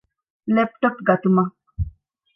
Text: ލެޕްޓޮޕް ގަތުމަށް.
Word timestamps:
ލެޕްޓޮޕް 0.55 0.99
ގަތުމަށް. 1.07 1.53